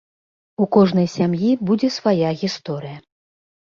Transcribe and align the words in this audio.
У 0.65 0.67
кожнай 0.77 1.07
сям'і 1.17 1.51
будзе 1.69 1.93
свая 2.01 2.29
гісторыя. 2.45 2.97